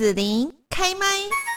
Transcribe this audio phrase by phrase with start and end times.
[0.00, 1.49] 子琳开麦。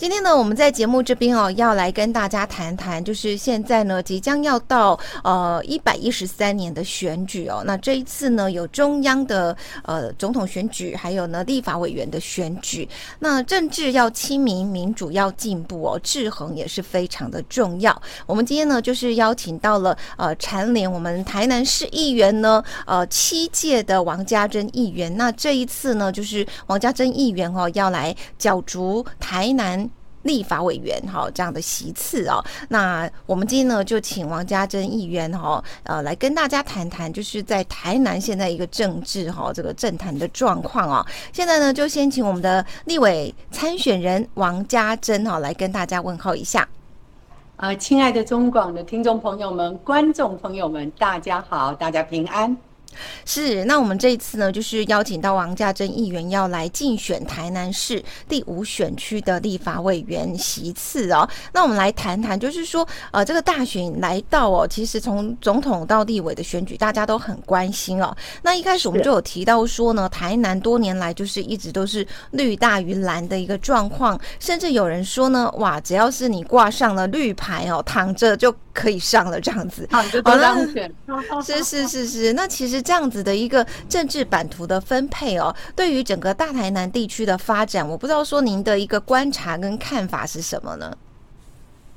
[0.00, 7.62] 今天呢，我们在节目这边哦，要来跟大家谈谈，就是现在呢，即将要到呃一百一十三年的选举哦。
[7.66, 12.88] 那这一次呢，有中央的呃总统选举，还有呢立法委员的选举。
[13.18, 18.00] 那政治要亲民，民主要进步哦，制衡也是非常的重要。
[18.24, 25.14] 我们今天呢，就是邀请到了呃蝉联我们台南市议员呢，呃七届的王家珍议员。
[25.18, 29.89] 那这一次呢，就是王家珍议员哦，要来角逐台南。
[30.22, 41.06] 立法委员哈这样的席次哦，那我们今天呢就请王家珍议员哈呃来跟大家谈谈，就是在台南现在一个政治哈这个政坛的状况啊。
[41.32, 46.68] 现在呢就先请我们的立委参选人王家珍哈来跟大家问候一下。
[47.56, 52.56] 呃，亲爱的中广的听众朋友们、观众朋友们，大家好，大家平安。
[53.24, 61.28] 是，那我们这一次呢，就是邀请到王家珍议员要来竞选台南市第五选区的立法委员席次哦。
[61.52, 68.14] 那我们来谈谈，就是说，呃，这个大选来到哦，其实从总统到立委的选举，大家都很关心哦。
[68.42, 79.86] 那一开始我们就有提到说呢，台南多年来就是一直都是绿大于蓝的一个状况，甚至有人说呢，哇，只要是你挂上了绿牌哦，躺着就可以上了这样子。
[79.90, 80.92] 躺着都当选。
[81.44, 82.79] 是是是是，那其实。
[82.82, 90.96] 这样子的一个政治版图的分配哦，对于整个大台南地区的发展，我不知道说您的一个观察跟看法是什么呢？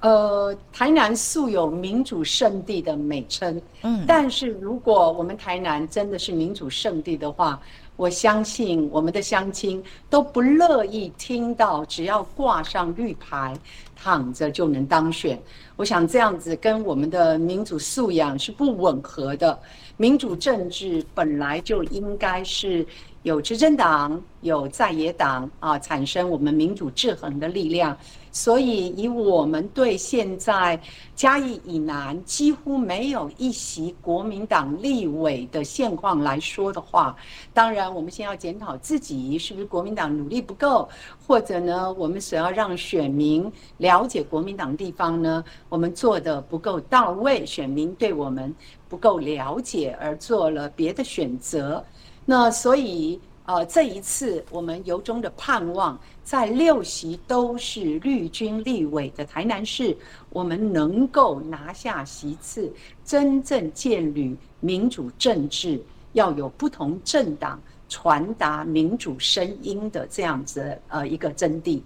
[0.00, 7.60] 呃，台南素有民主圣地的美称，嗯，但是如果我们台南真的是民主圣地的话，
[7.98, 13.52] 我相信我们的乡亲都不乐意听到只要挂上绿牌，
[13.96, 15.36] 躺着就能当选。
[15.74, 19.58] 我想这样子跟我们的民主素养是不吻合的。
[19.96, 22.86] 民主政治本来就应该是
[23.22, 27.96] 有执政党、有在野党啊，产生我们民主制衡的力量。
[28.30, 30.78] 所以，以我们对现在
[31.16, 37.16] 嘉义以南几乎没有一席国民党立委的现况来说的话，
[37.52, 40.88] 当然，我们先要检讨自己是不是国民党努力不够，
[41.26, 48.54] 或者呢，我们所要让选民了解国民党地方呢，我们做得不够到位，选民对我们
[48.88, 51.82] 不够了解，而做了别的选择。
[52.28, 53.18] 那所以。
[53.48, 59.96] 呃，这一次我们由衷的盼望，在六席都是绿军立委的台南市，
[60.28, 62.70] 我们能够拿下席次，
[63.06, 71.80] 真正建立民主政治，要有不同政党传达民主声音的这样子呃一个真谛。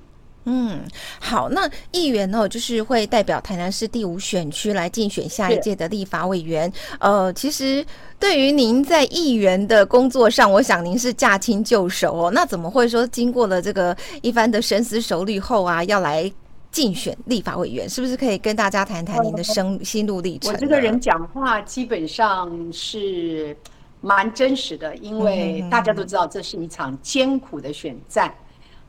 [0.44, 0.80] 嗯，
[1.20, 6.70] 好，那议员呢，就是会代表台南市第五选区来竞选下一届的立法委员。
[6.98, 7.84] 呃，其实
[8.19, 12.31] 对于您在议员的工作上，我想您是驾轻就熟哦。
[12.32, 16.31] 那怎么会说经过了这个一番的深思熟虑后啊，要来
[16.72, 17.88] 竞选立法委员？
[17.88, 20.52] 是不是可以跟大家谈谈您的生心路历程？
[20.52, 23.56] 我这个人讲话基本上是
[24.00, 28.34] 蛮真实的，因为大家都知道这是一场艰苦的选战。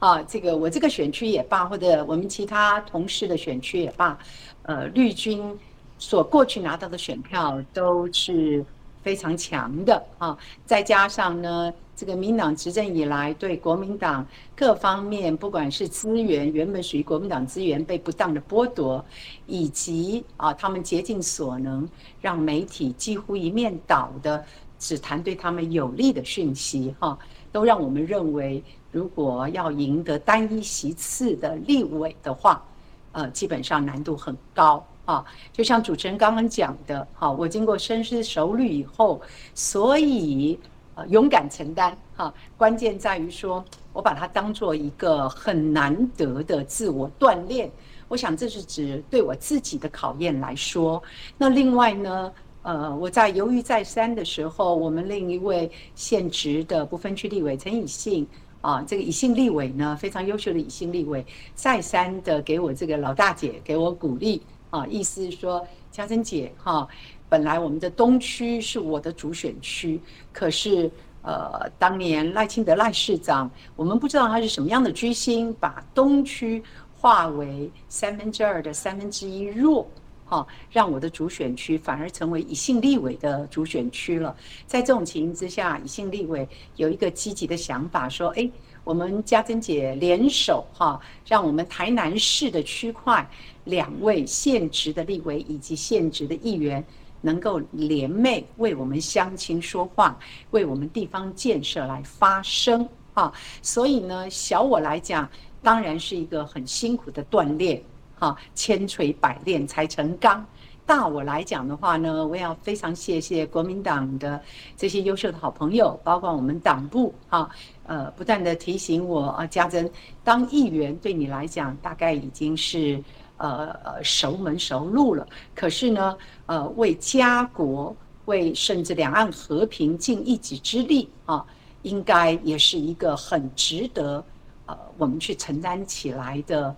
[0.03, 4.19] 啊，这个我这个选区也罢，或者我们其他同事的选区也罢，
[4.63, 5.57] 呃，绿军
[5.97, 8.65] 所过去拿到的选票都是
[9.01, 10.37] 非常强的啊。
[10.65, 19.05] 再加上呢，这个民党执政以来，对国民党各方面，不管是资源原本属于国民党资源被不当的剥夺，
[19.47, 21.87] 以及啊，他们竭尽所能
[22.19, 24.43] 让媒体几乎一面倒的
[24.77, 27.17] 只谈对他们有利的讯息，哈，
[27.53, 28.61] 都让我们认为。
[28.91, 32.63] 如果要赢得单一席次的立委的话，
[33.11, 35.25] 呃，基本上难度很高啊。
[35.51, 39.19] 就像主持人刚刚讲的，哈，我经过深思熟虑以后，
[39.55, 40.59] 所以
[40.93, 42.31] 呃勇敢承担哈。
[42.55, 47.71] 关键在于说我把它当做一个很难得的自我锻炼。
[48.07, 51.01] 我想这是指对我自己的考验来说。
[51.35, 52.31] 那另外呢，
[52.63, 58.27] 呃，我在犹豫再三的时候，我们另一位现职的不分区立委陈以信。
[58.61, 66.87] 啊，这个以信立委呢，非常优秀的以信立委，再三的给我这个老大姐给我鼓励啊，意思是说，嘉珍姐哈、
[67.27, 69.99] 本来我们的东区是我的主选区，
[70.31, 70.89] 可是
[71.23, 76.63] 呃，当年赖清德赖市长，我们不知道他是什么样的居心，把东区
[76.95, 79.85] 划为三分之二的三分之一弱。
[80.25, 84.35] 啊，让我的主选区反而成为以信立委的主选区了。
[84.65, 88.49] 在这种情形之下，以信立委有一个积极的想法，说：“哎，
[88.83, 93.29] 我们家珍姐联手哈，让我们台南市的区块
[93.65, 96.83] 两位现职的立委以及现职的议员
[97.21, 100.17] 能够联袂为我们乡亲说话，
[100.51, 103.31] 为我们地方建设来发声啊。
[103.61, 105.29] 所以呢，小我来讲，
[105.61, 107.81] 当然是一个很辛苦的锻炼
[108.23, 110.45] 啊，千锤百炼才成钢。
[110.85, 114.41] 大我来讲的话呢，我也要非常谢谢国民党的
[114.77, 117.49] 这些优秀的好朋友，包括我们党部啊，
[117.85, 119.91] 呃，不断的提醒我啊，家珍
[120.23, 123.03] 当议员对你来讲大概已经是
[123.35, 125.27] 呃呃熟门熟路了。
[125.53, 127.93] 可是呢，呃，为家国，
[128.25, 131.45] 为甚至两岸和平尽一己之力啊，
[131.81, 134.23] 应该也是一个很值得
[134.65, 136.73] 呃我们去承担起来的。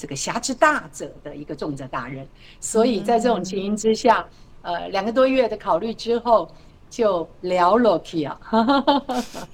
[0.00, 2.26] 这个侠之大者的一个重责大任，
[2.58, 4.24] 所以在这种情形之下，
[4.62, 6.50] 呃，两个多月的考虑之后，
[6.88, 8.40] 就聊了起啊。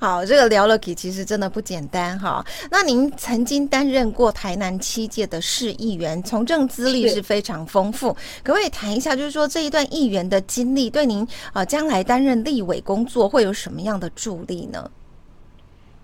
[0.00, 2.44] 好，这个聊了起其实真的不简单哈。
[2.72, 8.12] 那您曾经担任过台南七届的市议员，从政资历是非常丰富，
[8.42, 14.90] 可不可以谈一下，就是说这一段议员的经历对您啊将来担任立委工作会有什么样的助力呢？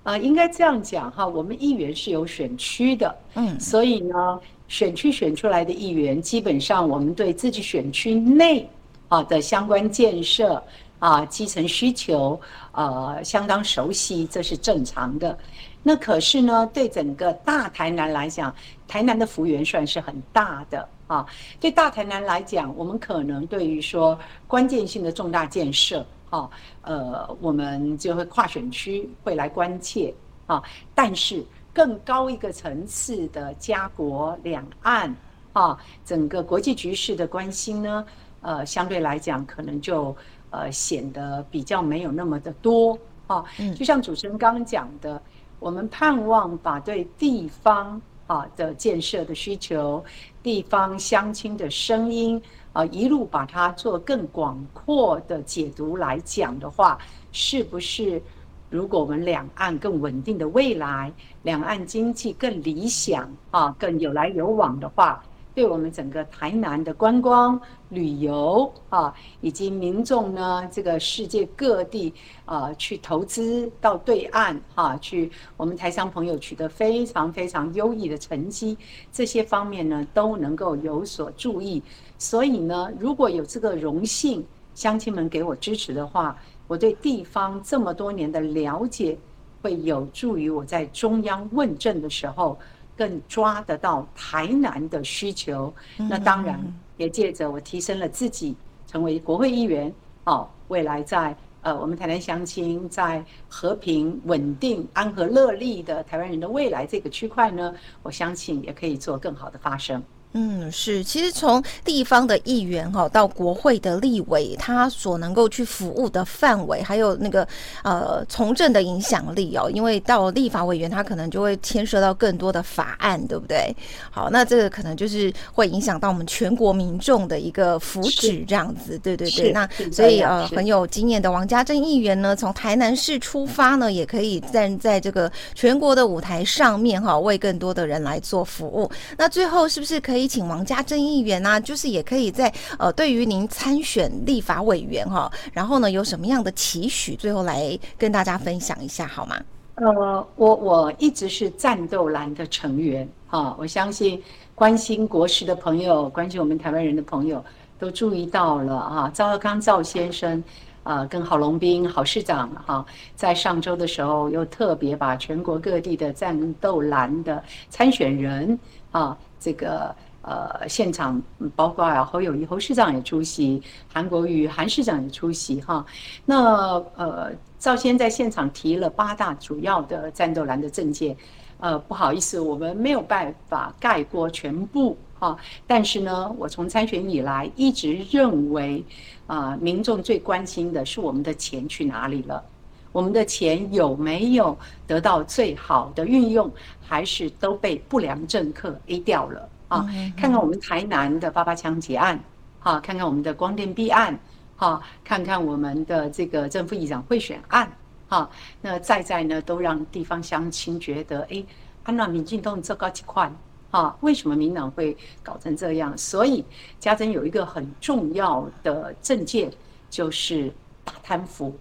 [0.09, 8.67] 啊，应该这样讲哈，我们议员是有选区的，嗯，所以呢，选区选出来的议员，基本上我们对自己选区内
[9.09, 10.65] 啊的相关建设
[10.99, 12.41] 啊、基层需求，
[12.73, 15.37] 呃，相当熟悉，这是正常的。
[15.83, 18.55] 那可是呢，对整个大台南来讲，
[18.89, 21.27] 台南的幅员算是很大的啊。
[21.61, 26.03] 对大台南来讲，我们可能对于说关键性的重大建设。
[26.31, 26.49] 啊，
[26.83, 30.15] 呃，我们就会跨选区会来关切
[30.47, 30.63] 啊，
[30.95, 35.15] 但是更高一个层次的家国两岸
[35.53, 38.07] 啊，整个国际局势的关心呢，
[38.43, 40.15] 呃，相对来讲可能就
[40.51, 43.45] 呃显得比较没有那么的多啊。
[43.75, 45.21] 就像主持人刚刚讲的，
[45.59, 50.05] 我们盼望把对地方啊的建设的需求、
[50.43, 52.43] 地方乡亲的声音。
[52.79, 56.97] 啊，一路把它做更广阔的解读来讲的话，
[57.33, 58.23] 是不是
[58.71, 65.21] 如果我们两岸更稳定的未来，两岸经济更理想啊，更有来有往的话，
[65.59, 72.15] 对我们整个台南的观光旅游啊，以及民众呢，这个世界各地
[72.45, 78.79] 啊去投资到对岸啊去，我们台商朋友取得非常非常优异的成绩，
[79.11, 81.83] 这些方面呢都能够有所注意。
[82.19, 84.47] 所以呢，如果有这个荣幸，
[84.77, 86.39] 乡亲们给我支持的话，
[86.69, 89.19] 我对地方这么多年的了解，
[89.61, 92.57] 会有助于我在中央问政的时候，
[92.99, 95.73] 更抓得到台南的需求。
[95.97, 96.61] 那当然
[96.97, 98.57] 也借着我提升了自己，
[98.89, 107.73] 成为国会议员，哦，未来在呃我们台南乡亲在和平、稳定、安和乐利的台湾人的未来这个区块呢，
[108.03, 110.03] 我相信也可以做更好的发声。
[110.35, 117.49] 嗯，是，其实从地方的议员哈到国会的立委，他所能够去服务的范围，还有那个
[117.83, 123.75] 呃从政的影响力哦，因为到立法委员，他可能就会牵涉到更多的法案，对不对？
[124.11, 129.51] 好，那这个可能就是会影响到我们全国民众的一个福祉，这样子，对对对。
[129.51, 138.91] 那所以呃很有经验的王家珍议员呢，从台南市出发呢，也可以站在这个全国的舞台上面哈，为更多的人来做服务。
[139.17, 140.18] 那最后是不是可以？
[140.19, 149.41] 可以请王家珍议员啊，就是也可以在呃，对于您参选立法委员哈，然后呢有什么样的期许，最后来跟大家分享一下好吗？
[149.77, 154.21] 呃，我我一直是战斗蓝的成员哈，我相信
[154.57, 157.45] 关心国事的朋友，关心我们台湾人的朋友
[157.79, 160.43] 都注意到了啊，赵少康赵先生
[160.83, 162.85] 啊，跟郝龙斌郝市长哈，
[163.15, 168.59] 在上周的时候又特别把全国各地的战斗蓝的参选人
[168.91, 169.95] 啊，这个。
[170.29, 171.23] 呃，现场
[171.57, 175.87] 包括啊侯友谊侯市长也出席，韩国瑜韩市长也出席哈。
[176.27, 181.17] 那呃，赵先在现场提了八大主要的战斗蓝的政见，
[181.61, 185.35] 呃，不好意思，我们没有办法概括全部哈。
[185.67, 188.85] 但是呢，我从参选以来一直认为，
[189.27, 192.45] 啊、民众最关心的是我们的钱去哪里了，
[192.93, 194.55] 我们的钱有没有
[194.87, 196.51] 得到最好的运用，
[196.87, 199.49] 还是都被不良政客 A 掉了。
[199.69, 202.19] 啊，看看我们台南的八八枪击案，
[202.59, 204.19] 哈，看看我们的光电弊案，
[204.57, 207.71] 哈，看看我们的这个正副议长贿选案，
[208.09, 208.29] 哈，
[208.63, 211.45] 那再再呢都让地方乡亲觉得，哎，
[211.85, 213.31] 安娜民进党这高几块，
[213.71, 215.97] 哈，为什么民党会搞成这样？
[215.99, 216.45] 所以
[216.81, 219.53] 家珍有一个很重要的政见，
[219.91, 220.51] 就是
[220.83, 221.55] 打贪腐，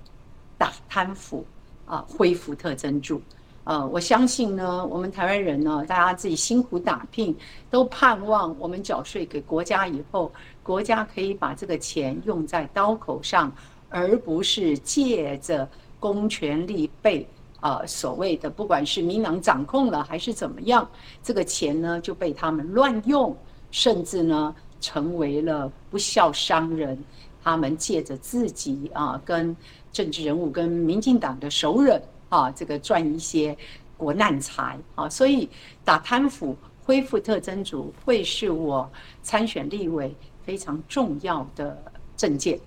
[0.58, 1.46] 打贪腐，
[1.86, 3.22] 啊，恢复特侦助。
[3.68, 7.36] 呃，我相信呢，我们台湾人呢，大家自己辛苦打拼，
[7.70, 10.32] 都盼望我们缴税给国家以后，
[10.64, 13.52] 国家可以把这个钱用在刀口上，
[13.90, 15.68] 而不是借着
[16.00, 17.28] 公权力被
[17.60, 20.90] 呃所谓的不管是民党掌控了还是怎么样，
[21.22, 23.36] 这个钱呢就被他们乱用，
[23.70, 26.98] 甚至呢成为了不肖商人，
[27.44, 29.54] 他们借着自己啊跟
[29.92, 32.02] 政治人物跟民进党的熟人。
[32.30, 33.58] 啊，这个赚一些
[33.96, 35.50] 国难财啊，所以
[35.84, 36.56] 打贪腐、
[36.86, 38.90] 恢复特征组会是我
[39.24, 41.82] 参选立委非常重要的
[42.16, 42.60] 政见。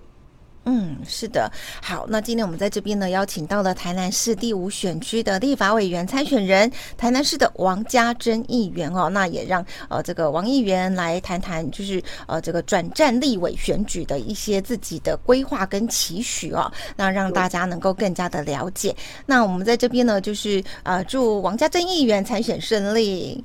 [0.65, 1.51] 嗯，是的，
[1.81, 18.95] 好，那今天我们在这边呢，邀请到了台南市第五选区的立法委员参选人，台南市的王家珍议员哦，那也让呃这个王议员来谈谈，就是呃这个转战立委选举的一些自己的规划跟期许哦，那让大家能够更加的了解。
[19.25, 23.43] 那我们在这边呢，就是呃祝王家珍议员参选顺利，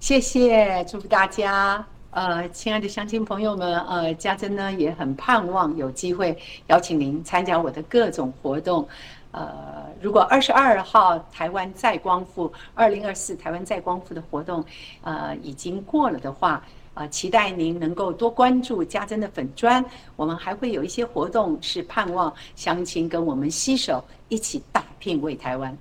[0.00, 1.86] 谢谢，祝福大家。
[2.16, 6.34] 呃，亲爱的乡亲朋友们，呃，家珍呢也很盼望有机会
[6.68, 8.88] 邀请您参加我的各种活动。
[9.32, 14.64] 呃，如果二十二号台湾再光复，二零二四台湾再光复的活动，
[15.02, 19.84] 呃，已经过了的话，呃，期待您能够多关注家珍的粉专。
[20.16, 25.76] 我们还会有一些活动，是盼望乡亲跟我们携手一起打拼为台湾。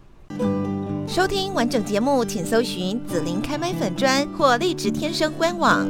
[1.08, 5.88] 收听完整节目，请搜寻紫琳开麦粉专或荔枝天生官网。